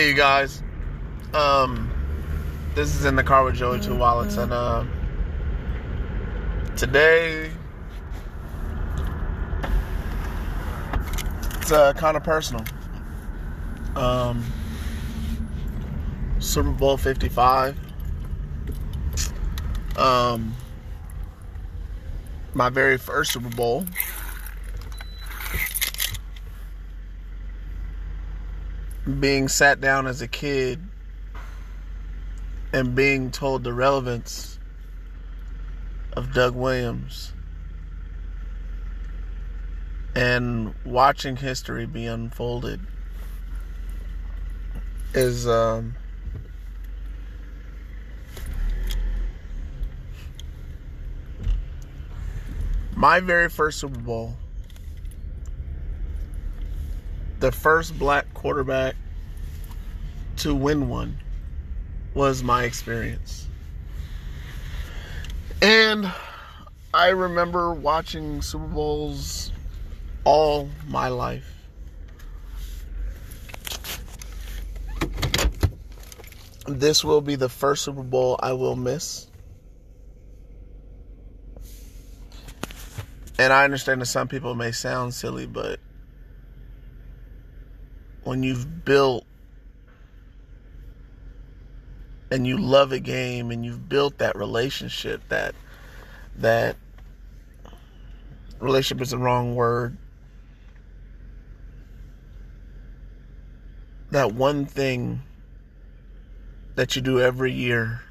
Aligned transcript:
Hey, 0.00 0.08
you 0.08 0.14
guys. 0.14 0.62
Um, 1.34 1.90
this 2.74 2.96
is 2.96 3.04
in 3.04 3.16
the 3.16 3.22
car 3.22 3.44
with 3.44 3.54
Joey 3.54 3.80
Two 3.80 3.94
Wallets, 3.94 4.38
and 4.38 4.50
uh, 4.50 4.82
today 6.74 7.50
it's 11.58 11.70
uh, 11.70 11.92
kind 11.92 12.16
of 12.16 12.24
personal. 12.24 12.64
Um, 13.94 14.42
Super 16.38 16.70
Bowl 16.70 16.96
Fifty 16.96 17.28
Five. 17.28 17.76
Um, 19.98 20.56
my 22.54 22.70
very 22.70 22.96
first 22.96 23.32
Super 23.32 23.50
Bowl. 23.50 23.84
Being 29.18 29.48
sat 29.48 29.80
down 29.80 30.06
as 30.06 30.20
a 30.20 30.28
kid 30.28 30.80
and 32.72 32.94
being 32.94 33.30
told 33.30 33.64
the 33.64 33.72
relevance 33.72 34.58
of 36.12 36.32
Doug 36.32 36.54
Williams 36.54 37.32
and 40.14 40.74
watching 40.84 41.36
history 41.36 41.86
be 41.86 42.06
unfolded 42.06 42.80
is 45.14 45.46
um, 45.46 45.94
my 52.94 53.20
very 53.20 53.48
first 53.48 53.78
Super 53.78 53.98
Bowl 53.98 54.36
the 57.40 57.50
first 57.50 57.98
black 57.98 58.32
quarterback 58.34 58.94
to 60.36 60.54
win 60.54 60.88
one 60.88 61.18
was 62.14 62.42
my 62.42 62.64
experience. 62.64 63.48
And 65.62 66.10
I 66.92 67.08
remember 67.08 67.72
watching 67.72 68.42
Super 68.42 68.66
Bowls 68.66 69.52
all 70.24 70.68
my 70.86 71.08
life. 71.08 71.46
This 76.66 77.02
will 77.02 77.20
be 77.20 77.36
the 77.36 77.48
first 77.48 77.84
Super 77.84 78.02
Bowl 78.02 78.38
I 78.42 78.52
will 78.52 78.76
miss. 78.76 79.28
And 83.38 83.52
I 83.52 83.64
understand 83.64 84.02
that 84.02 84.06
some 84.06 84.28
people 84.28 84.54
may 84.54 84.72
sound 84.72 85.14
silly, 85.14 85.46
but 85.46 85.80
when 88.24 88.42
you've 88.42 88.84
built 88.84 89.24
and 92.30 92.46
you 92.46 92.58
love 92.58 92.92
a 92.92 93.00
game 93.00 93.50
and 93.50 93.64
you've 93.64 93.88
built 93.88 94.18
that 94.18 94.36
relationship 94.36 95.20
that 95.28 95.54
that 96.36 96.76
relationship 98.60 99.02
is 99.02 99.10
the 99.10 99.18
wrong 99.18 99.54
word. 99.54 99.96
That 104.10 104.32
one 104.32 104.66
thing 104.66 105.22
that 106.74 106.96
you 106.96 107.02
do 107.02 107.20
every 107.20 107.52
year 107.52 108.02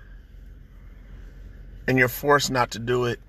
and 1.88 1.97
you're 1.97 2.07
forced 2.07 2.51
not 2.51 2.72
to 2.72 2.79
do 2.79 3.05
it 3.05 3.19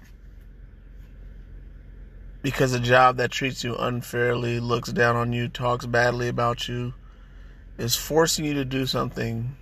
because 2.43 2.73
a 2.73 2.81
job 2.81 3.17
that 3.19 3.31
treats 3.31 3.63
you 3.65 3.77
unfairly, 3.77 4.61
looks 4.61 4.93
down 4.93 5.17
on 5.17 5.33
you, 5.33 5.49
talks 5.49 5.87
badly 5.87 6.29
about 6.29 6.69
you, 6.69 6.95
is 7.79 7.97
forcing 7.97 8.45
you 8.45 8.55
to 8.55 8.65
do 8.65 8.87
something 8.87 9.57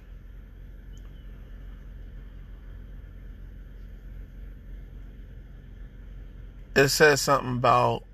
it 6.78 6.88
says 6.90 7.20
something 7.20 7.56
about 7.56 8.04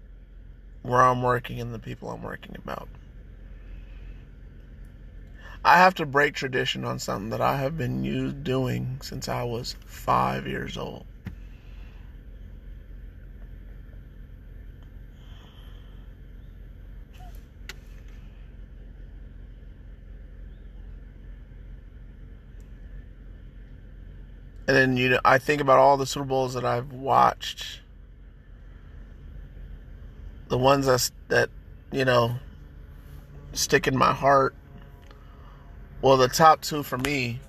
where 0.82 1.02
I'm 1.02 1.22
working 1.22 1.60
and 1.60 1.74
the 1.74 1.78
people 1.78 2.10
I'm 2.10 2.22
working 2.22 2.56
about. 2.56 2.88
I 5.62 5.78
have 5.78 5.94
to 5.96 6.06
break 6.06 6.34
tradition 6.34 6.84
on 6.84 6.98
something 6.98 7.30
that 7.30 7.42
I 7.42 7.56
have 7.56 7.76
been 7.76 8.42
doing 8.42 8.98
since 9.02 9.28
I 9.28 9.42
was 9.44 9.76
five 9.86 10.46
years 10.46 10.78
old. 10.78 11.04
And 24.66 24.76
then 24.76 24.96
you 24.96 25.10
know, 25.10 25.20
I 25.24 25.38
think 25.38 25.60
about 25.60 25.78
all 25.78 25.96
the 25.96 26.06
Super 26.06 26.24
Bowls 26.24 26.54
that 26.54 26.64
I've 26.64 26.92
watched. 26.92 27.80
The 30.48 30.58
ones 30.58 30.86
that 30.86 31.10
that 31.28 31.50
you 31.92 32.04
know 32.04 32.36
stick 33.52 33.86
in 33.86 33.96
my 33.96 34.12
heart. 34.12 34.54
Well, 36.00 36.16
the 36.16 36.28
top 36.28 36.60
two 36.60 36.82
for 36.82 36.98
me 36.98 37.40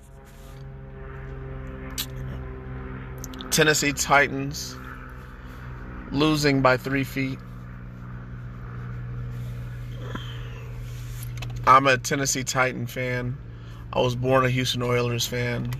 Tennessee 3.50 3.92
Titans 3.94 4.76
losing 6.12 6.60
by 6.60 6.76
three 6.76 7.04
feet. 7.04 7.38
I'm 11.66 11.86
a 11.86 11.96
Tennessee 11.96 12.44
Titan 12.44 12.86
fan. 12.86 13.38
I 13.92 14.00
was 14.00 14.14
born 14.14 14.44
a 14.44 14.50
Houston 14.50 14.82
Oilers 14.82 15.26
fan 15.26 15.72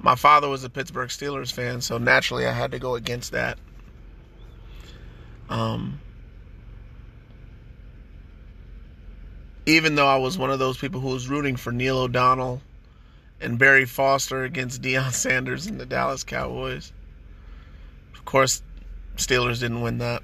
my 0.00 0.14
father 0.14 0.48
was 0.48 0.64
a 0.64 0.70
Pittsburgh 0.70 1.10
Steelers 1.10 1.52
fan, 1.52 1.80
so 1.80 1.98
naturally 1.98 2.46
I 2.46 2.52
had 2.52 2.72
to 2.72 2.78
go 2.78 2.94
against 2.94 3.32
that. 3.32 3.58
Um, 5.48 6.00
even 9.66 9.94
though 9.94 10.06
I 10.06 10.16
was 10.16 10.38
one 10.38 10.50
of 10.50 10.58
those 10.58 10.78
people 10.78 11.00
who 11.00 11.08
was 11.08 11.28
rooting 11.28 11.56
for 11.56 11.72
Neil 11.72 11.98
O'Donnell 11.98 12.62
and 13.40 13.58
Barry 13.58 13.84
Foster 13.84 14.44
against 14.44 14.82
Deion 14.82 15.12
Sanders 15.12 15.66
and 15.66 15.78
the 15.78 15.86
Dallas 15.86 16.24
Cowboys. 16.24 16.92
Of 18.14 18.24
course, 18.24 18.62
Steelers 19.16 19.60
didn't 19.60 19.82
win 19.82 19.98
that. 19.98 20.22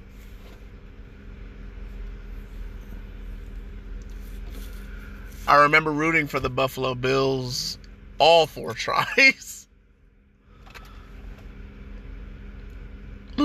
I 5.47 5.55
remember 5.55 5.91
rooting 5.91 6.27
for 6.27 6.41
the 6.41 6.49
Buffalo 6.49 6.93
Bills 6.93 7.77
all 8.17 8.47
four 8.47 8.73
tries. 8.75 9.56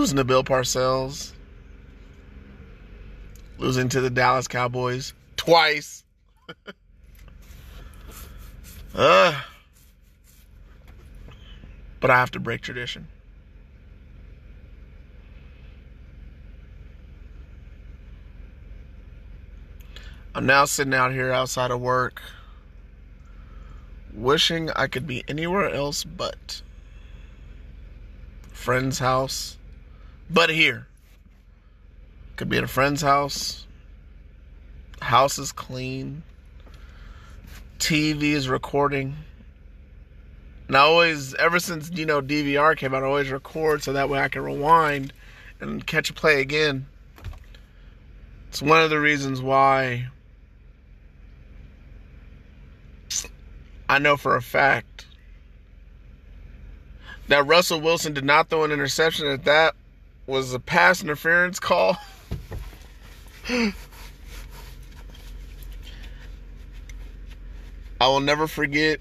Losing 0.02 0.16
to 0.16 0.24
Bill 0.24 0.42
Parcells, 0.42 1.30
losing 3.56 3.88
to 3.90 4.00
the 4.00 4.10
Dallas 4.10 4.48
Cowboys 4.48 5.14
twice. 5.36 6.02
uh, 8.96 9.40
but 12.00 12.10
I 12.10 12.16
have 12.16 12.32
to 12.32 12.40
break 12.40 12.62
tradition. 12.62 13.06
I'm 20.34 20.46
now 20.46 20.64
sitting 20.64 20.94
out 20.94 21.12
here 21.12 21.30
outside 21.30 21.70
of 21.70 21.80
work, 21.80 22.20
wishing 24.12 24.68
I 24.70 24.88
could 24.88 25.06
be 25.06 25.22
anywhere 25.28 25.70
else 25.70 26.02
but 26.02 26.60
friend's 28.52 28.98
house 28.98 29.58
but 30.32 30.50
here. 30.50 30.86
Could 32.36 32.48
be 32.48 32.58
at 32.58 32.64
a 32.64 32.68
friend's 32.68 33.02
house. 33.02 33.66
House 35.00 35.38
is 35.38 35.52
clean. 35.52 36.22
TV 37.78 38.32
is 38.32 38.48
recording. 38.48 39.16
And 40.68 40.76
I 40.76 40.80
always, 40.80 41.34
ever 41.34 41.58
since, 41.58 41.90
you 41.90 42.06
know, 42.06 42.22
DVR 42.22 42.76
came 42.76 42.94
out, 42.94 43.02
I 43.02 43.06
always 43.06 43.30
record 43.30 43.82
so 43.82 43.92
that 43.92 44.08
way 44.08 44.20
I 44.20 44.28
can 44.28 44.42
rewind 44.42 45.12
and 45.60 45.86
catch 45.86 46.08
a 46.08 46.14
play 46.14 46.40
again. 46.40 46.86
It's 48.48 48.62
one 48.62 48.82
of 48.82 48.90
the 48.90 49.00
reasons 49.00 49.42
why 49.42 50.08
I 53.88 53.98
know 53.98 54.16
for 54.16 54.36
a 54.36 54.42
fact 54.42 55.06
that 57.28 57.46
Russell 57.46 57.80
Wilson 57.80 58.14
did 58.14 58.24
not 58.24 58.48
throw 58.48 58.64
an 58.64 58.72
interception 58.72 59.26
at 59.26 59.44
that 59.44 59.74
was 60.26 60.54
a 60.54 60.60
pass 60.60 61.02
interference 61.02 61.58
call. 61.60 61.96
I 68.00 68.08
will 68.08 68.20
never 68.20 68.46
forget 68.46 69.00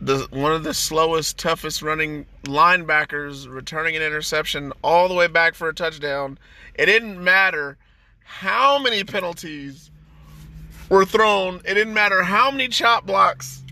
the 0.00 0.28
one 0.30 0.52
of 0.52 0.62
the 0.62 0.74
slowest, 0.74 1.38
toughest 1.38 1.82
running 1.82 2.26
linebackers 2.44 3.48
returning 3.48 3.96
an 3.96 4.02
interception 4.02 4.72
all 4.82 5.08
the 5.08 5.14
way 5.14 5.26
back 5.26 5.54
for 5.54 5.68
a 5.68 5.74
touchdown. 5.74 6.38
It 6.74 6.86
didn't 6.86 7.22
matter 7.22 7.78
how 8.22 8.78
many 8.78 9.02
penalties 9.02 9.90
were 10.88 11.04
thrown. 11.04 11.56
It 11.64 11.74
didn't 11.74 11.94
matter 11.94 12.22
how 12.22 12.50
many 12.50 12.68
chop 12.68 13.06
blocks. 13.06 13.63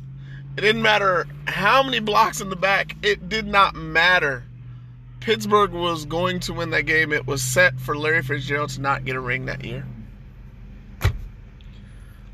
It 0.56 0.60
didn't 0.60 0.82
matter 0.82 1.26
how 1.46 1.82
many 1.82 2.00
blocks 2.00 2.40
in 2.40 2.50
the 2.50 2.56
back. 2.56 2.96
It 3.02 3.28
did 3.28 3.46
not 3.46 3.74
matter. 3.74 4.44
Pittsburgh 5.20 5.72
was 5.72 6.04
going 6.04 6.40
to 6.40 6.52
win 6.52 6.70
that 6.70 6.82
game. 6.82 7.12
It 7.12 7.26
was 7.26 7.42
set 7.42 7.80
for 7.80 7.96
Larry 7.96 8.22
Fitzgerald 8.22 8.70
to 8.70 8.80
not 8.80 9.04
get 9.04 9.16
a 9.16 9.20
ring 9.20 9.46
that 9.46 9.64
year. 9.64 9.86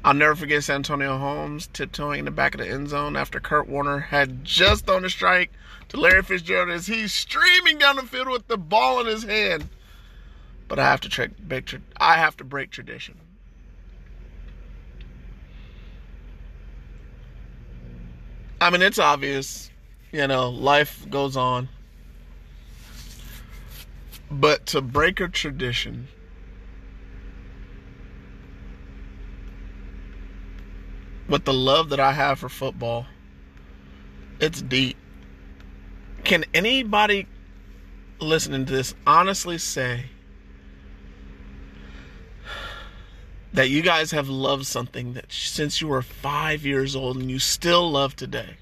I'll 0.05 0.15
never 0.15 0.35
forget 0.35 0.65
Santonio 0.65 1.19
Holmes 1.19 1.69
tiptoeing 1.69 2.21
in 2.21 2.25
the 2.25 2.31
back 2.31 2.55
of 2.55 2.61
the 2.61 2.69
end 2.69 2.89
zone 2.89 3.15
after 3.15 3.41
Kurt 3.41 3.69
Warner 3.69 3.99
had 3.99 4.45
just 4.45 4.87
thrown 4.87 5.05
a 5.05 5.11
strike 5.11 5.53
to 5.89 6.01
Larry 6.01 6.23
Fitzgerald 6.23 6.71
as 6.71 6.87
he's 6.87 7.13
streaming 7.13 7.79
down 7.79 7.97
the 7.97 8.03
field 8.03 8.29
with 8.29 8.49
the 8.49 8.57
ball 8.57 9.01
in 9.01 9.07
his 9.07 9.25
hand. 9.25 9.69
But 10.67 10.79
I 10.79 10.85
have 10.85 11.01
to 11.03 11.81
I 11.99 12.17
have 12.17 12.37
to 12.39 12.45
break 12.45 12.71
tradition. 12.71 13.17
I 18.61 18.71
mean, 18.71 18.83
it's 18.83 18.99
obvious, 18.99 19.71
you 20.11 20.27
know, 20.27 20.51
life 20.51 21.09
goes 21.09 21.37
on. 21.37 21.69
But 24.31 24.67
to 24.67 24.81
break 24.81 25.21
a 25.21 25.29
tradition 25.29 26.09
with 31.29 31.45
the 31.45 31.55
love 31.55 31.91
that 31.91 32.01
I 32.01 32.13
have 32.13 32.41
for 32.41 32.49
football, 32.49 33.07
it's 34.41 34.61
deep. 34.61 34.97
Can 36.25 36.45
anybody 36.53 37.27
listening 38.21 38.67
to 38.67 38.73
this 38.73 38.95
honestly 39.07 39.57
say 39.57 40.07
that 43.53 43.71
you 43.71 43.83
guys 43.83 44.11
have 44.11 44.29
loved 44.29 44.67
something 44.67 45.15
that 45.15 45.33
since 45.33 45.81
you 45.81 45.89
were 45.89 46.03
five 46.03 46.65
years 46.65 46.95
old 46.95 47.17
and 47.17 47.31
you 47.31 47.39
still 47.39 47.91
love 47.91 48.15
today? 48.15 48.57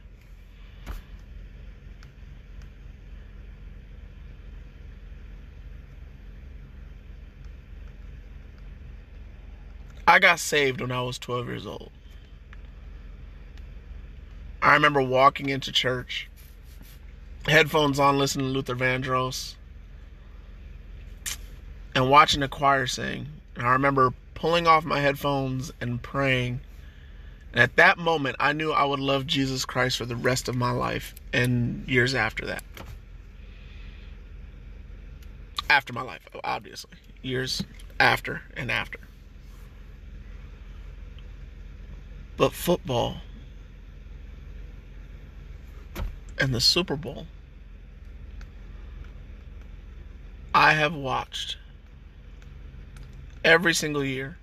I 10.08 10.20
got 10.20 10.38
saved 10.38 10.80
when 10.80 10.92
I 10.92 11.02
was 11.02 11.18
12 11.18 11.48
years 11.48 11.66
old. 11.66 11.90
I 14.62 14.74
remember 14.74 15.02
walking 15.02 15.48
into 15.48 15.72
church, 15.72 16.28
headphones 17.46 17.98
on, 17.98 18.16
listening 18.16 18.46
to 18.46 18.52
Luther 18.52 18.76
Vandross, 18.76 19.56
and 21.94 22.08
watching 22.08 22.40
the 22.40 22.48
choir 22.48 22.86
sing. 22.86 23.26
And 23.56 23.66
I 23.66 23.72
remember 23.72 24.12
pulling 24.36 24.68
off 24.68 24.84
my 24.84 25.00
headphones 25.00 25.72
and 25.80 26.00
praying. 26.00 26.60
And 27.52 27.60
at 27.62 27.74
that 27.76 27.98
moment, 27.98 28.36
I 28.38 28.52
knew 28.52 28.70
I 28.70 28.84
would 28.84 29.00
love 29.00 29.26
Jesus 29.26 29.64
Christ 29.64 29.96
for 29.96 30.04
the 30.04 30.14
rest 30.14 30.48
of 30.48 30.54
my 30.54 30.70
life 30.70 31.14
and 31.32 31.88
years 31.88 32.14
after 32.14 32.46
that. 32.46 32.62
After 35.68 35.92
my 35.92 36.02
life, 36.02 36.20
obviously. 36.44 36.92
Years 37.22 37.62
after 37.98 38.42
and 38.56 38.70
after. 38.70 39.00
But 42.36 42.52
football 42.52 43.16
and 46.38 46.54
the 46.54 46.60
Super 46.60 46.96
Bowl, 46.96 47.26
I 50.54 50.74
have 50.74 50.94
watched 50.94 51.56
every 53.46 53.72
single 53.72 54.04
year. 54.04 54.36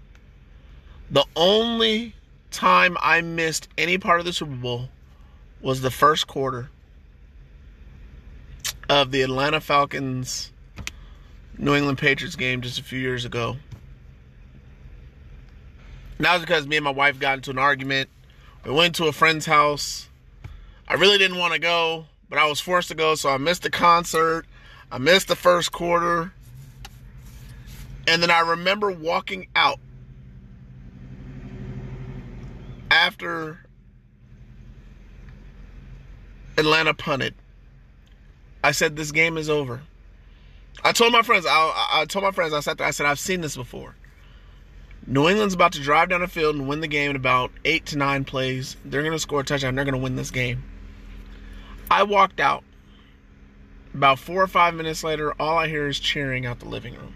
The 1.11 1.25
only 1.35 2.15
time 2.50 2.97
I 3.00 3.21
missed 3.21 3.67
any 3.77 4.00
part 4.00 4.19
of 4.19 4.25
the 4.25 4.33
Super 4.33 4.55
Bowl 4.55 4.89
was 5.61 5.81
the 5.81 5.91
first 5.91 6.25
quarter 6.25 6.71
of 8.89 9.11
the 9.11 9.21
Atlanta 9.21 9.61
Falcons 9.61 10.51
New 11.57 11.75
England 11.75 12.00
Patriots 12.00 12.35
game 12.35 12.61
just 12.61 12.79
a 12.79 12.83
few 12.83 13.00
years 13.00 13.25
ago. 13.25 13.57
That 16.17 16.33
was 16.33 16.41
because 16.41 16.65
me 16.65 16.77
and 16.77 16.83
my 16.83 16.91
wife 16.91 17.19
got 17.19 17.35
into 17.35 17.51
an 17.51 17.59
argument. 17.59 18.09
We 18.65 18.71
went 18.71 18.95
to 18.95 19.05
a 19.05 19.11
friend's 19.11 19.45
house 19.45 20.07
I 20.88 20.95
really 20.95 21.17
didn't 21.17 21.38
want 21.38 21.53
to 21.53 21.59
go, 21.59 22.05
but 22.29 22.38
I 22.38 22.45
was 22.45 22.59
forced 22.59 22.89
to 22.89 22.95
go, 22.95 23.15
so 23.15 23.29
I 23.29 23.38
missed 23.38 23.63
the 23.63 23.69
concert. 23.69 24.45
I 24.91 24.97
missed 24.97 25.27
the 25.27 25.35
first 25.35 25.71
quarter. 25.71 26.33
And 28.07 28.21
then 28.21 28.31
I 28.31 28.39
remember 28.41 28.91
walking 28.91 29.47
out 29.55 29.79
after 32.91 33.59
Atlanta 36.57 36.94
punted. 36.94 37.33
I 38.63 38.71
said, 38.71 38.95
This 38.95 39.11
game 39.11 39.38
is 39.38 39.50
over. 39.50 39.81
I 40.83 40.91
told 40.91 41.13
my 41.13 41.21
friends, 41.21 41.45
I, 41.47 41.89
I 41.94 42.05
told 42.05 42.23
my 42.23 42.31
friends, 42.31 42.53
I 42.53 42.59
sat 42.59 42.77
there, 42.77 42.88
I 42.88 42.91
said, 42.91 43.05
I've 43.05 43.19
seen 43.19 43.41
this 43.41 43.55
before. 43.55 43.95
New 45.05 45.27
England's 45.27 45.53
about 45.53 45.73
to 45.73 45.81
drive 45.81 46.09
down 46.09 46.21
the 46.21 46.27
field 46.27 46.55
and 46.55 46.67
win 46.67 46.79
the 46.79 46.88
game 46.88 47.09
in 47.11 47.15
about 47.15 47.51
eight 47.65 47.85
to 47.88 47.97
nine 47.97 48.23
plays. 48.23 48.77
They're 48.85 49.01
going 49.01 49.11
to 49.13 49.19
score 49.19 49.41
a 49.41 49.44
touchdown. 49.44 49.75
They're 49.75 49.85
going 49.85 49.95
to 49.95 50.01
win 50.01 50.15
this 50.15 50.31
game. 50.31 50.63
I 51.91 52.03
walked 52.03 52.39
out. 52.39 52.63
About 53.94 54.17
four 54.17 54.41
or 54.41 54.47
five 54.47 54.73
minutes 54.73 55.03
later, 55.03 55.33
all 55.39 55.57
I 55.57 55.67
hear 55.67 55.88
is 55.88 56.00
cheering 56.00 56.45
out 56.45 56.59
the 56.59 56.69
living 56.69 56.95
room. 56.95 57.15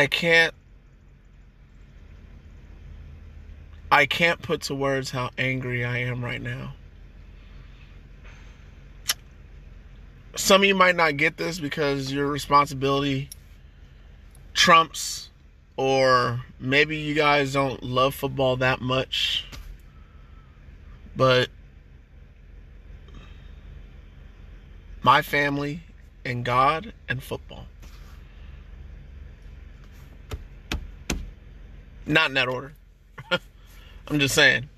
I 0.00 0.06
can't 0.06 0.54
I 3.92 4.06
can't 4.06 4.40
put 4.40 4.62
to 4.62 4.74
words 4.74 5.10
how 5.10 5.28
angry 5.36 5.84
I 5.84 5.98
am 5.98 6.24
right 6.24 6.40
now. 6.40 6.72
some 10.36 10.62
of 10.62 10.68
you 10.68 10.74
might 10.74 10.96
not 10.96 11.18
get 11.18 11.36
this 11.36 11.58
because 11.58 12.10
your 12.10 12.28
responsibility 12.28 13.28
trumps, 14.54 15.28
or 15.76 16.40
maybe 16.58 16.96
you 16.96 17.14
guys 17.14 17.52
don't 17.52 17.82
love 17.82 18.14
football 18.14 18.56
that 18.56 18.80
much. 18.80 19.44
But 21.14 21.50
my 25.02 25.20
family 25.20 25.82
and 26.24 26.42
God 26.42 26.94
and 27.06 27.22
football. 27.22 27.66
Not 32.10 32.30
in 32.30 32.34
that 32.34 32.48
order. 32.48 32.72
I'm 34.08 34.18
just 34.18 34.34
saying. 34.34 34.68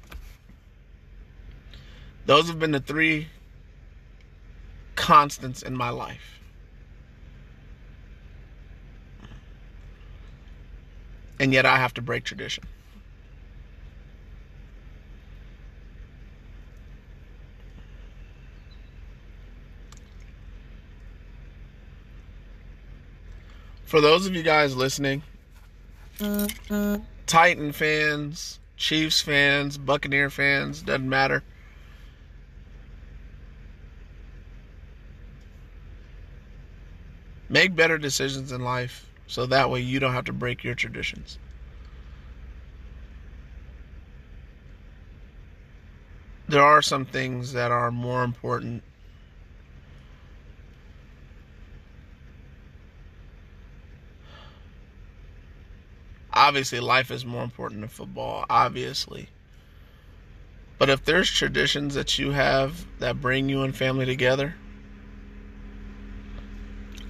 Those 2.27 2.47
have 2.49 2.59
been 2.59 2.73
the 2.73 2.81
three 2.81 3.29
constants 4.97 5.63
in 5.63 5.75
my 5.75 5.89
life. 5.89 6.41
And 11.41 11.55
yet 11.55 11.65
I 11.65 11.79
have 11.79 11.95
to 11.95 12.03
break 12.03 12.25
tradition. 12.25 12.65
For 23.87 24.03
those 24.03 24.27
of 24.27 24.35
you 24.35 24.43
guys 24.43 24.77
listening, 24.77 25.23
mm-hmm. 26.19 27.03
Titan 27.27 27.73
fans, 27.73 28.59
Chiefs 28.77 29.21
fans, 29.21 29.79
Buccaneer 29.79 30.31
fans, 30.31 30.83
doesn't 30.83 31.09
matter. 31.09 31.43
Make 37.49 37.77
better 37.77 37.99
decisions 37.99 38.51
in 38.51 38.63
life 38.63 39.07
so 39.27 39.47
that 39.47 39.71
way 39.71 39.81
you 39.81 40.01
don't 40.01 40.15
have 40.15 40.25
to 40.27 40.33
break 40.33 40.65
your 40.65 40.75
traditions. 40.75 41.39
There 46.49 46.63
are 46.63 46.83
some 46.83 47.05
things 47.05 47.53
that 47.53 47.71
are 47.71 47.91
more 47.91 48.25
important 48.25 48.83
obviously 56.49 56.81
life 56.81 57.11
is 57.11 57.25
more 57.25 57.43
important 57.45 57.81
than 57.81 57.89
football 57.89 58.45
obviously 58.51 59.29
but 60.79 60.91
if 60.91 61.05
there's 61.05 61.31
traditions 61.31 61.95
that 61.95 62.19
you 62.19 62.33
have 62.33 62.87
that 62.99 63.21
bring 63.21 63.49
you 63.49 63.63
and 63.63 63.77
family 63.77 64.07
together 64.07 64.55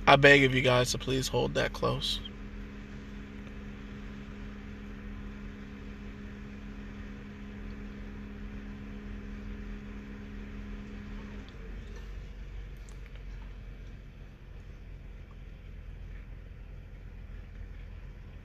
I 0.05 0.17
beg 0.17 0.43
of 0.43 0.55
you 0.55 0.63
guys 0.63 0.91
to 0.91 0.99
please 0.99 1.29
hold 1.29 1.55
that 1.55 1.73
close. 1.73 2.19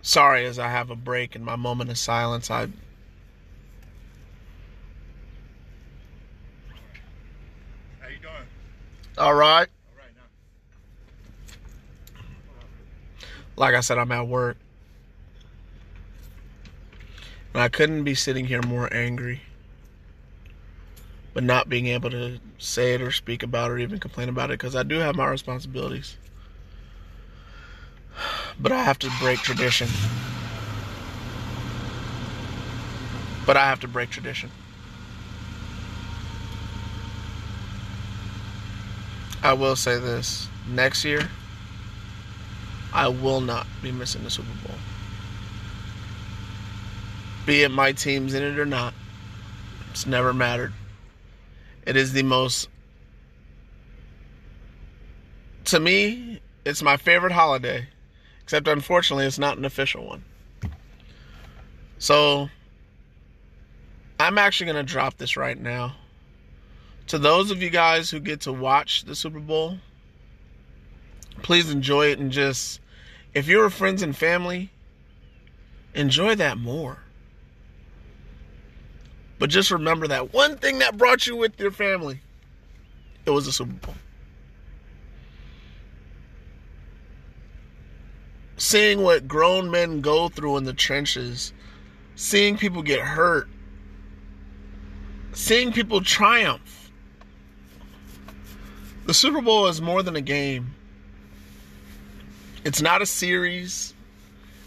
Sorry, 0.02 0.46
as 0.46 0.58
I 0.58 0.70
have 0.70 0.90
a 0.90 0.96
break 0.96 1.36
in 1.36 1.44
my 1.44 1.56
moment 1.56 1.90
of 1.90 1.98
silence, 1.98 2.50
I. 2.50 2.68
How 8.00 8.08
you 8.08 8.20
doing? 8.22 8.34
All 9.18 9.34
right. 9.34 9.68
All 9.68 9.98
right 9.98 10.16
now. 10.16 10.22
Like 13.56 13.76
I 13.76 13.82
said, 13.82 13.98
I'm 13.98 14.12
at 14.12 14.28
work. 14.28 14.58
And 17.54 17.62
I 17.62 17.70
couldn't 17.70 18.04
be 18.04 18.16
sitting 18.16 18.46
here 18.46 18.62
more 18.62 18.94
angry. 18.94 19.42
But 21.34 21.44
not 21.44 21.70
being 21.70 21.88
able 21.88 22.10
to 22.12 22.40
say 22.58 22.94
it 22.94 23.02
or 23.02 23.12
speak 23.12 23.44
about 23.44 23.72
it 23.72 23.74
or 23.74 23.78
even 23.80 24.00
complain 24.00 24.30
about 24.30 24.52
it 24.52 24.60
because 24.60 24.76
I 24.76 24.84
do 24.84 25.00
have 25.00 25.16
my 25.16 25.28
responsibilities. 25.28 26.18
But 28.60 28.72
I 28.72 28.84
have 28.84 29.00
to 29.00 29.12
break 29.20 29.40
tradition. 29.40 29.88
But 33.46 33.56
I 33.56 33.66
have 33.66 33.80
to 33.82 33.88
break 33.88 34.10
tradition. 34.10 34.50
I 39.44 39.54
will 39.54 39.76
say 39.76 40.00
this 40.00 40.50
next 40.68 41.06
year, 41.06 41.30
I 42.92 43.08
will 43.08 43.42
not 43.42 43.68
be 43.82 43.92
missing 43.92 44.24
the 44.24 44.30
Super 44.30 44.50
Bowl. 44.66 44.76
Be 47.46 47.62
it 47.62 47.70
my 47.70 47.92
team's 47.92 48.34
in 48.34 48.44
it 48.44 48.60
or 48.60 48.66
not, 48.66 48.94
it's 49.92 50.06
never 50.06 50.34
mattered. 50.34 50.74
It 51.86 51.96
is 51.96 52.12
the 52.12 52.24
most, 52.24 52.68
to 55.66 55.80
me, 55.80 56.42
it's 56.66 56.82
my 56.82 56.98
favorite 56.98 57.32
holiday 57.32 57.88
Except 58.48 58.70
unfortunately, 58.70 59.26
it's 59.26 59.38
not 59.38 59.58
an 59.58 59.66
official 59.66 60.08
one. 60.08 60.24
So 61.98 62.48
I'm 64.22 64.38
actually 64.38 64.72
going 64.72 64.86
to 64.86 64.90
drop 64.90 65.18
this 65.18 65.36
right 65.36 65.60
now. 65.60 65.98
To 67.08 67.18
those 67.18 67.52
of 67.52 67.62
you 67.62 67.70
guys 67.70 68.10
who 68.10 68.22
get 68.22 68.40
to 68.42 68.54
watch 68.54 69.04
the 69.04 69.16
Super 69.16 69.42
Bowl, 69.42 69.80
please 71.42 71.70
enjoy 71.70 72.06
it 72.12 72.20
and 72.20 72.32
just, 72.32 72.80
if 73.34 73.50
you're 73.50 73.70
friends 73.70 74.02
and 74.02 74.16
family, 74.16 74.72
enjoy 75.94 76.34
that 76.36 76.58
more. 76.58 77.00
But 79.40 79.50
just 79.50 79.72
remember 79.72 80.08
that 80.08 80.32
one 80.32 80.56
thing 80.56 80.80
that 80.80 80.98
brought 80.98 81.28
you 81.28 81.36
with 81.36 81.60
your 81.60 81.72
family, 81.72 82.22
it 83.26 83.32
was 83.32 83.46
a 83.46 83.52
Super 83.52 83.74
Bowl. 83.74 83.96
Seeing 88.58 89.04
what 89.04 89.28
grown 89.28 89.72
men 89.72 90.02
go 90.02 90.28
through 90.30 90.58
in 90.58 90.64
the 90.64 90.74
trenches, 90.74 91.54
seeing 92.16 92.58
people 92.58 92.82
get 92.82 93.00
hurt, 93.00 93.48
seeing 95.34 95.72
people 95.72 96.02
triumph. 96.02 96.92
The 99.06 99.14
Super 99.14 99.42
Bowl 99.42 99.68
is 99.68 99.82
more 99.82 100.04
than 100.04 100.16
a 100.16 100.22
game. 100.22 100.76
It's 102.66 102.82
not 102.82 103.02
a 103.02 103.06
series. 103.06 103.94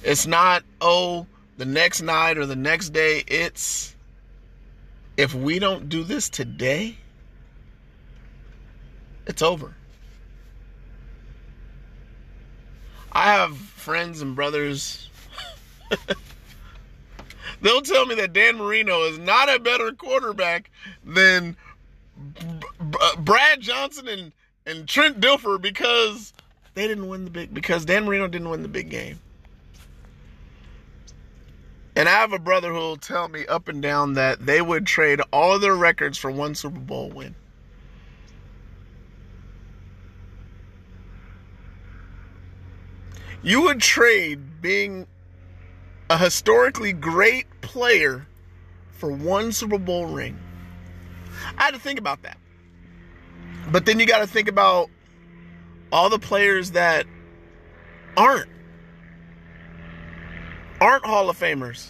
It's 0.03 0.27
not, 0.27 0.63
oh, 0.81 1.27
the 1.59 1.67
next 1.67 2.01
night 2.01 2.39
or 2.39 2.47
the 2.47 2.57
next 2.57 2.91
day. 2.91 3.23
It's 3.27 3.95
if 5.19 5.35
we 5.35 5.59
don't 5.59 5.91
do 5.91 6.03
this 6.03 6.31
today, 6.31 6.97
it's 9.27 9.43
over. 9.43 9.75
I 13.13 13.33
have 13.33 13.70
friends 13.81 14.21
and 14.21 14.37
brothers. 14.37 15.09
They'll 17.63 17.83
tell 17.83 18.07
me 18.07 18.15
that 18.17 18.33
Dan 18.33 18.57
Marino 18.57 19.03
is 19.03 19.19
not 19.19 19.55
a 19.55 19.59
better 19.59 19.93
quarterback 19.93 20.71
than 21.05 21.57
Brad 23.19 23.61
Johnson 23.61 24.09
and, 24.09 24.33
and 24.67 24.89
Trent 24.89 25.21
Dilfer 25.21 25.61
because 25.61 26.33
they 26.75 26.87
didn't 26.87 27.09
win 27.09 27.25
the 27.25 27.31
big 27.31 27.53
because 27.53 27.85
Dan 27.85 28.05
Marino 28.05 28.29
didn't 28.29 28.49
win 28.49 28.63
the 28.63 28.69
big 28.69 28.89
game. 28.91 29.19
And 31.97 32.09
I 32.09 32.13
have 32.13 32.33
a 32.33 32.39
brother 32.39 32.69
who 32.73 32.79
will 32.79 32.97
tell 32.97 33.29
me 33.29 33.45
up 33.47 33.69
and 33.69 33.83
down 33.83 34.15
that 34.15 34.47
they 34.47 34.63
would 34.63 34.87
trade 34.87 35.21
all 35.33 35.59
their 35.59 35.75
records 35.75 36.17
for 36.17 36.31
one 36.31 36.55
Super 36.55 36.79
Bowl 36.79 37.11
win. 37.11 37.35
You 43.43 43.63
would 43.63 43.81
trade 43.81 44.61
being 44.61 45.07
a 46.11 46.19
historically 46.19 46.93
great 46.93 47.47
player 47.63 48.27
for 48.91 49.11
one 49.11 49.53
Super 49.53 49.79
Bowl 49.79 50.07
ring. 50.07 50.39
I 51.57 51.65
had 51.65 51.75
to 51.75 51.81
think 51.81 51.99
about 51.99 52.23
that. 52.23 52.37
But 53.73 53.87
then 53.87 53.99
you 53.99 54.07
got 54.07 54.19
to 54.19 54.27
think 54.27 54.49
about 54.49 54.91
all 55.91 56.11
the 56.11 56.19
players 56.19 56.73
that 56.73 57.07
aren't 58.17 58.49
aren't 60.81 61.05
Hall 61.05 61.29
of 61.29 61.39
Famers, 61.39 61.89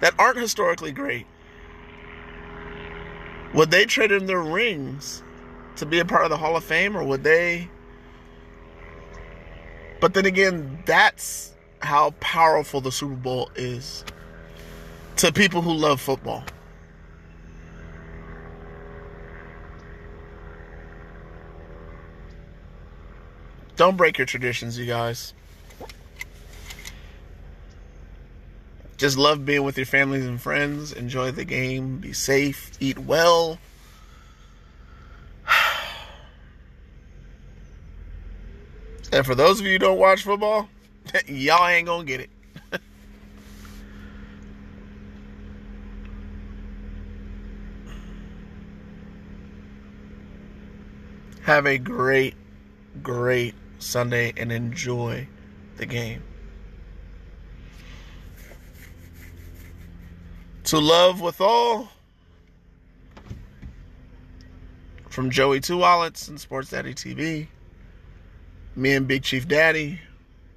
that 0.00 0.14
aren't 0.18 0.38
historically 0.38 0.92
great. 0.92 1.26
Would 3.54 3.70
they 3.70 3.84
trade 3.86 4.12
in 4.12 4.26
their 4.26 4.42
rings 4.42 5.22
to 5.76 5.86
be 5.86 5.98
a 5.98 6.04
part 6.04 6.24
of 6.24 6.30
the 6.30 6.36
Hall 6.36 6.56
of 6.56 6.64
Fame 6.64 6.96
or 6.96 7.04
would 7.04 7.24
they 7.24 7.70
but 10.00 10.14
then 10.14 10.26
again, 10.26 10.82
that's 10.86 11.54
how 11.80 12.10
powerful 12.20 12.80
the 12.80 12.92
Super 12.92 13.14
Bowl 13.14 13.50
is 13.54 14.04
to 15.16 15.32
people 15.32 15.62
who 15.62 15.72
love 15.72 16.00
football. 16.00 16.44
Don't 23.76 23.96
break 23.96 24.18
your 24.18 24.26
traditions, 24.26 24.76
you 24.76 24.86
guys. 24.86 25.34
Just 28.96 29.16
love 29.16 29.44
being 29.44 29.62
with 29.62 29.76
your 29.76 29.86
families 29.86 30.26
and 30.26 30.40
friends. 30.40 30.92
Enjoy 30.92 31.30
the 31.30 31.44
game. 31.44 31.98
Be 31.98 32.12
safe. 32.12 32.72
Eat 32.80 32.98
well. 32.98 33.58
And 39.18 39.26
for 39.26 39.34
those 39.34 39.58
of 39.58 39.66
you 39.66 39.72
who 39.72 39.78
don't 39.80 39.98
watch 39.98 40.22
football, 40.22 40.68
y'all 41.26 41.66
ain't 41.66 41.88
gonna 41.88 42.04
get 42.04 42.20
it. 42.20 42.30
Have 51.42 51.66
a 51.66 51.78
great, 51.78 52.36
great 53.02 53.56
Sunday 53.80 54.32
and 54.36 54.52
enjoy 54.52 55.26
the 55.78 55.86
game. 55.86 56.22
To 60.62 60.78
love 60.78 61.20
with 61.20 61.40
all 61.40 61.88
from 65.08 65.28
Joey 65.28 65.58
Two 65.58 65.78
Wallets 65.78 66.28
and 66.28 66.40
Sports 66.40 66.70
Daddy 66.70 66.94
TV 66.94 67.48
me 68.78 68.94
and 68.94 69.08
Big 69.08 69.24
Chief 69.24 69.46
Daddy 69.48 70.00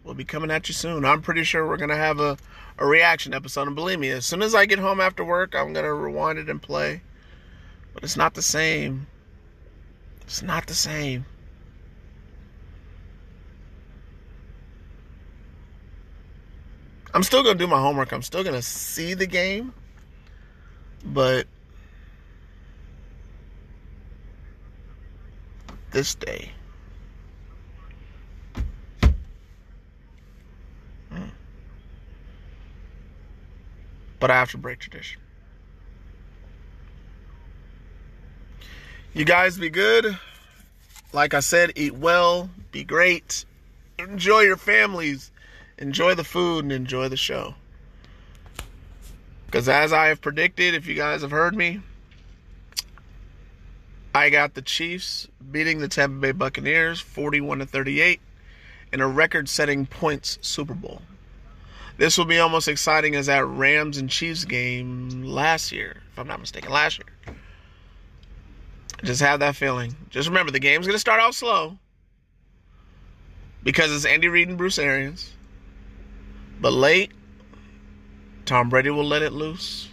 will 0.03 0.13
be 0.13 0.23
coming 0.23 0.51
at 0.51 0.67
you 0.67 0.73
soon. 0.73 1.05
I'm 1.05 1.21
pretty 1.21 1.43
sure 1.43 1.67
we're 1.67 1.77
gonna 1.77 1.95
have 1.95 2.19
a, 2.19 2.37
a 2.77 2.85
reaction 2.85 3.33
episode, 3.33 3.67
and 3.67 3.75
believe 3.75 3.99
me, 3.99 4.09
as 4.09 4.25
soon 4.25 4.41
as 4.43 4.53
I 4.53 4.65
get 4.65 4.79
home 4.79 5.01
after 5.01 5.23
work, 5.23 5.55
I'm 5.55 5.73
gonna 5.73 5.93
rewind 5.93 6.37
it 6.37 6.49
and 6.49 6.61
play. 6.61 7.01
But 7.93 8.03
it's 8.03 8.15
not 8.15 8.35
the 8.35 8.41
same. 8.41 9.07
It's 10.21 10.41
not 10.41 10.67
the 10.67 10.73
same. 10.73 11.25
I'm 17.13 17.23
still 17.23 17.43
gonna 17.43 17.55
do 17.55 17.67
my 17.67 17.79
homework. 17.79 18.13
I'm 18.13 18.21
still 18.21 18.43
gonna 18.43 18.61
see 18.61 19.13
the 19.13 19.25
game, 19.25 19.73
but 21.03 21.47
this 25.91 26.15
day. 26.15 26.51
But 34.21 34.31
I 34.31 34.35
have 34.35 34.51
to 34.51 34.57
break 34.57 34.79
tradition. 34.79 35.19
You 39.13 39.25
guys 39.25 39.57
be 39.57 39.69
good. 39.69 40.17
Like 41.11 41.33
I 41.33 41.41
said, 41.41 41.73
eat 41.75 41.95
well, 41.95 42.49
be 42.71 42.85
great. 42.85 43.43
enjoy 43.99 44.41
your 44.41 44.57
families, 44.57 45.31
enjoy 45.77 46.15
the 46.15 46.23
food, 46.23 46.63
and 46.63 46.71
enjoy 46.71 47.09
the 47.09 47.17
show. 47.17 47.55
Because 49.47 49.67
as 49.67 49.91
I 49.91 50.07
have 50.07 50.21
predicted, 50.21 50.75
if 50.75 50.87
you 50.87 50.95
guys 50.95 51.23
have 51.23 51.31
heard 51.31 51.55
me, 51.55 51.81
I 54.15 54.29
got 54.29 54.53
the 54.53 54.61
Chiefs 54.61 55.27
beating 55.51 55.79
the 55.79 55.87
Tampa 55.87 56.19
Bay 56.19 56.31
Buccaneers 56.31 57.01
41 57.01 57.59
to 57.59 57.65
38 57.65 58.21
in 58.93 59.01
a 59.01 59.07
record-setting 59.07 59.87
points 59.87 60.37
Super 60.41 60.73
Bowl. 60.73 61.01
This 62.01 62.17
will 62.17 62.25
be 62.25 62.39
almost 62.39 62.67
exciting 62.67 63.13
as 63.13 63.27
that 63.27 63.45
Rams 63.45 63.99
and 63.99 64.09
Chiefs 64.09 64.43
game 64.43 65.21
last 65.21 65.71
year, 65.71 66.01
if 66.11 66.17
I'm 66.17 66.27
not 66.27 66.39
mistaken, 66.39 66.71
last 66.71 66.97
year. 66.97 67.35
Just 69.03 69.21
have 69.21 69.41
that 69.41 69.55
feeling. 69.55 69.95
Just 70.09 70.27
remember 70.27 70.51
the 70.51 70.59
game's 70.59 70.87
going 70.87 70.95
to 70.95 70.99
start 70.99 71.21
out 71.21 71.35
slow 71.35 71.77
because 73.61 73.95
it's 73.95 74.05
Andy 74.05 74.29
Reid 74.29 74.49
and 74.49 74.57
Bruce 74.57 74.79
Arians. 74.79 75.31
But 76.59 76.73
late, 76.73 77.11
Tom 78.45 78.69
Brady 78.69 78.89
will 78.89 79.05
let 79.05 79.21
it 79.21 79.31
loose. 79.31 79.87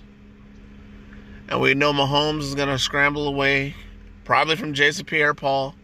And 1.50 1.60
we 1.60 1.74
know 1.74 1.92
Mahomes 1.92 2.40
is 2.40 2.54
going 2.54 2.70
to 2.70 2.78
scramble 2.78 3.28
away, 3.28 3.74
probably 4.24 4.56
from 4.56 4.72
Jason 4.72 5.04
Pierre 5.04 5.34
Paul. 5.34 5.74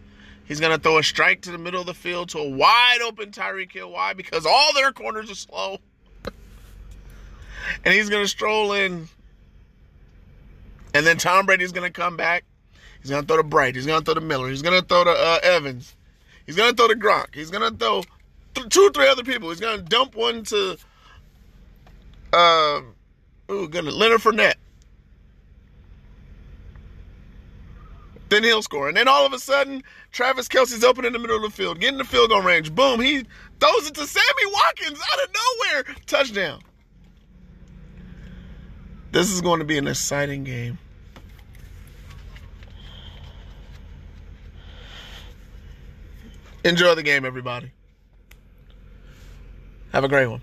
He's 0.45 0.59
going 0.59 0.75
to 0.75 0.81
throw 0.81 0.97
a 0.97 1.03
strike 1.03 1.43
to 1.43 1.51
the 1.51 1.59
middle 1.59 1.81
of 1.81 1.85
the 1.85 1.93
field 1.93 2.29
to 2.29 2.39
a 2.39 2.49
wide 2.49 3.01
open 3.03 3.29
Tyreek 3.29 3.71
Hill. 3.71 3.91
Why? 3.91 4.13
Because 4.13 4.47
all 4.47 4.73
their 4.73 4.91
corners 4.91 5.29
are 5.29 5.35
slow. 5.35 5.77
And 7.83 7.93
he's 7.93 8.09
going 8.09 8.23
to 8.23 8.27
stroll 8.27 8.73
in. 8.73 9.07
And 10.93 11.05
then 11.05 11.17
Tom 11.17 11.45
Brady's 11.45 11.71
going 11.71 11.87
to 11.87 11.93
come 11.93 12.15
back. 12.17 12.43
He's 13.01 13.11
going 13.11 13.23
to 13.23 13.27
throw 13.27 13.37
to 13.37 13.43
Bright. 13.43 13.75
He's 13.75 13.85
going 13.85 13.99
to 13.99 14.05
throw 14.05 14.15
to 14.15 14.21
Miller. 14.21 14.49
He's 14.49 14.61
going 14.61 14.79
to 14.79 14.85
throw 14.85 15.03
to 15.03 15.11
uh, 15.11 15.39
Evans. 15.43 15.95
He's 16.45 16.55
going 16.55 16.71
to 16.71 16.75
throw 16.75 16.87
to 16.87 16.95
Gronk. 16.95 17.35
He's 17.35 17.51
going 17.51 17.69
to 17.69 17.77
throw 17.77 18.03
th- 18.53 18.69
two 18.69 18.81
or 18.81 18.91
three 18.91 19.07
other 19.07 19.23
people. 19.23 19.49
He's 19.49 19.59
going 19.59 19.77
to 19.77 19.83
dump 19.83 20.15
one 20.15 20.43
to 20.45 20.77
uh, 22.33 22.81
ooh, 23.49 23.67
goodness, 23.67 23.95
Leonard 23.95 24.21
Fournette. 24.21 24.55
Then 28.29 28.43
he'll 28.43 28.61
score. 28.61 28.87
And 28.87 28.97
then 28.97 29.07
all 29.07 29.25
of 29.25 29.33
a 29.33 29.39
sudden, 29.39 29.83
Travis 30.11 30.47
Kelce's 30.47 30.83
open 30.83 31.05
in 31.05 31.13
the 31.13 31.19
middle 31.19 31.37
of 31.37 31.43
the 31.43 31.49
field, 31.49 31.79
getting 31.79 31.97
the 31.97 32.03
field 32.03 32.29
goal 32.29 32.41
range. 32.41 32.73
Boom, 32.73 32.99
he 32.99 33.23
throws 33.59 33.87
it 33.87 33.93
to 33.95 34.07
Sammy 34.07 34.45
Watkins 34.47 34.99
out 35.13 35.23
of 35.23 35.29
nowhere. 35.33 35.95
Touchdown. 36.07 36.61
This 39.15 39.31
is 39.31 39.39
going 39.39 39.59
to 39.59 39.65
be 39.65 39.77
an 39.77 39.87
exciting 39.87 40.43
game. 40.43 40.77
Enjoy 46.65 46.95
the 46.95 47.01
game, 47.01 47.23
everybody. 47.23 47.71
Have 49.93 50.03
a 50.03 50.09
great 50.09 50.27
one. 50.27 50.41